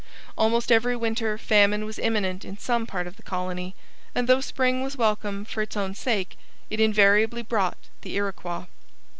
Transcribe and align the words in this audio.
Almost 0.35 0.71
every 0.71 0.95
winter 0.95 1.37
famine 1.37 1.85
was 1.85 1.99
imminent 1.99 2.43
in 2.43 2.57
some 2.57 2.87
part 2.87 3.05
of 3.05 3.17
the 3.17 3.21
colony, 3.21 3.75
and 4.15 4.27
though 4.27 4.41
spring 4.41 4.81
was 4.81 4.97
welcome 4.97 5.45
for 5.45 5.61
its 5.61 5.77
own 5.77 5.93
sake, 5.93 6.39
it 6.71 6.79
invariably 6.79 7.43
brought 7.43 7.77
the 8.01 8.15
Iroquois. 8.15 8.65